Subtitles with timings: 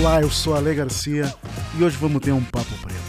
[0.00, 1.30] Olá, eu sou Ale Garcia
[1.78, 3.00] e hoje vamos ter um papo preto.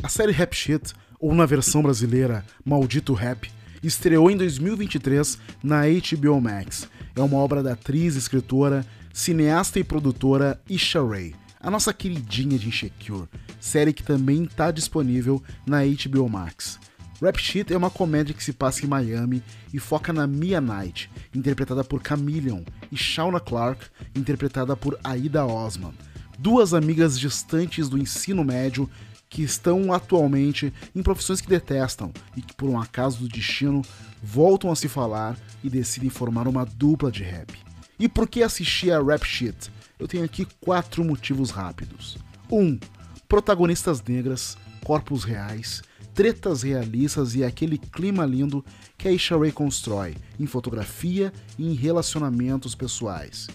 [0.00, 3.50] A série Rap Shit, ou na versão brasileira Maldito Rap,
[3.82, 6.88] estreou em 2023 na HBO Max.
[7.16, 12.68] É uma obra da atriz, escritora, cineasta e produtora Isha Ray, a nossa queridinha de
[12.68, 13.28] Insecure,
[13.60, 16.80] série que também está disponível na HBO Max.
[17.20, 19.42] Rap Shit é uma comédia que se passa em Miami
[19.74, 25.92] e foca na Mia Knight, interpretada por Chameleon, e Shauna Clark, interpretada por Aida Osman,
[26.38, 28.88] duas amigas distantes do ensino médio
[29.28, 33.82] que estão atualmente em profissões que detestam e que, por um acaso do destino,
[34.22, 37.69] voltam a se falar e decidem formar uma dupla de rap.
[38.00, 39.70] E por que assistir a Rap Shit?
[39.98, 42.16] Eu tenho aqui quatro motivos rápidos.
[42.50, 42.58] 1.
[42.58, 42.80] Um,
[43.28, 45.82] protagonistas negras, corpos reais,
[46.14, 48.64] tretas realistas e aquele clima lindo
[48.96, 53.48] que a Isha Ray constrói em fotografia e em relacionamentos pessoais.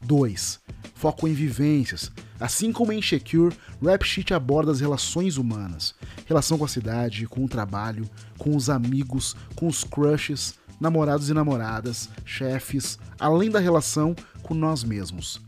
[0.00, 0.58] 2.
[0.96, 2.10] Foco em vivências.
[2.40, 5.94] Assim como em Insecure, Rap Sheet aborda as relações humanas.
[6.26, 11.34] Relação com a cidade, com o trabalho, com os amigos, com os crushes, namorados e
[11.34, 15.40] namoradas, chefes, além da relação com nós mesmos.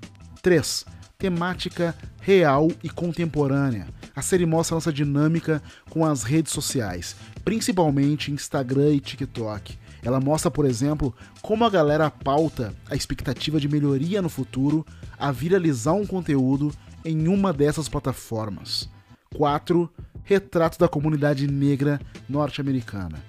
[0.42, 0.84] 3.
[1.18, 3.86] Temática real e contemporânea.
[4.14, 9.76] A série mostra nossa dinâmica com as redes sociais, principalmente Instagram e TikTok.
[10.02, 14.86] Ela mostra, por exemplo, como a galera pauta a expectativa de melhoria no futuro
[15.18, 16.72] a viralizar um conteúdo
[17.04, 18.88] em uma dessas plataformas.
[19.34, 19.90] 4.
[20.22, 23.22] Retrato da comunidade negra norte-americana.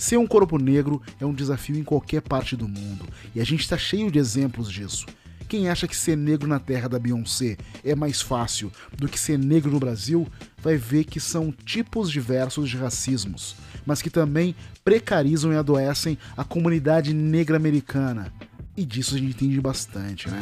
[0.00, 3.60] Ser um corpo negro é um desafio em qualquer parte do mundo, e a gente
[3.60, 5.04] está cheio de exemplos disso.
[5.46, 9.38] Quem acha que ser negro na terra da Beyoncé é mais fácil do que ser
[9.38, 10.26] negro no Brasil,
[10.62, 16.44] vai ver que são tipos diversos de racismos, mas que também precarizam e adoecem a
[16.44, 18.32] comunidade negra americana.
[18.74, 20.40] E disso a gente entende bastante, né?